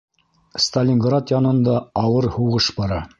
Сталинград 0.67 1.33
янында 1.35 1.77
ауыр 2.05 2.29
һуғыш 2.39 2.75
бара... 2.81 3.03